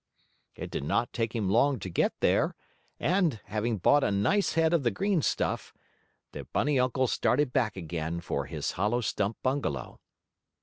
[0.55, 2.55] It did not take him long to get there,
[2.99, 5.75] and, having bought a nice head of the green stuff,
[6.31, 9.99] the bunny uncle started back again for his hollow stump bungalow.